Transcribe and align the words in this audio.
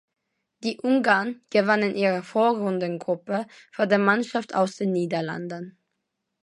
Die 0.63 0.79
Ungarn 0.81 1.41
gewannen 1.51 1.93
ihre 1.95 2.23
Vorrundengruppe 2.23 3.45
vor 3.71 3.85
der 3.85 3.99
Mannschaft 3.99 4.55
aus 4.55 4.75
den 4.77 4.93
Niederlanden. 4.93 5.77